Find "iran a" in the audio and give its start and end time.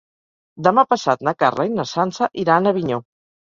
2.47-2.75